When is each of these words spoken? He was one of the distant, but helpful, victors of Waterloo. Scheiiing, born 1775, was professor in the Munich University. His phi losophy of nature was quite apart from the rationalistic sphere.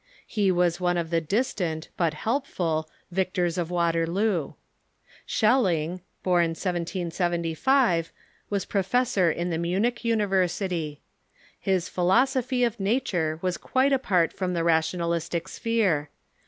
He 0.25 0.51
was 0.51 0.79
one 0.81 0.97
of 0.97 1.11
the 1.11 1.21
distant, 1.21 1.89
but 1.95 2.15
helpful, 2.15 2.89
victors 3.11 3.59
of 3.59 3.69
Waterloo. 3.69 4.53
Scheiiing, 5.27 6.01
born 6.23 6.55
1775, 6.55 8.11
was 8.49 8.65
professor 8.65 9.29
in 9.29 9.51
the 9.51 9.59
Munich 9.59 10.03
University. 10.03 11.01
His 11.59 11.87
phi 11.87 12.01
losophy 12.01 12.65
of 12.65 12.79
nature 12.79 13.37
was 13.43 13.57
quite 13.57 13.93
apart 13.93 14.33
from 14.33 14.55
the 14.55 14.63
rationalistic 14.63 15.47
sphere. 15.47 16.09